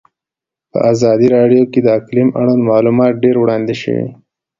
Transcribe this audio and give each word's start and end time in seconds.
په 0.71 0.77
ازادي 0.91 1.27
راډیو 1.37 1.63
کې 1.71 1.79
د 1.83 1.87
اقلیم 1.99 2.29
اړوند 2.39 2.61
معلومات 2.71 3.13
ډېر 3.23 3.35
وړاندې 3.39 3.75
شوي. 3.81 4.07